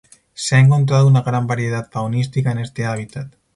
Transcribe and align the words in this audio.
Se 0.33 0.55
ha 0.55 0.59
encontrado 0.59 1.05
una 1.05 1.21
gran 1.21 1.45
variedad 1.45 1.91
faunística 1.91 2.51
en 2.51 2.57
este 2.57 2.87
hábitat. 2.87 3.35